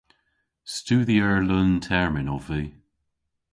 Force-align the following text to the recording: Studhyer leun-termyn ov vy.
Studhyer 0.73 1.37
leun-termyn 1.47 2.31
ov 2.35 2.43
vy. 2.47 2.63